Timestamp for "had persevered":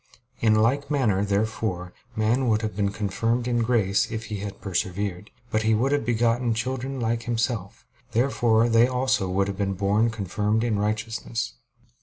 4.39-5.29